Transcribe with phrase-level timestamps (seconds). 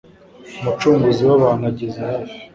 [0.59, 2.35] umucunguzi w'abantu ageze hafi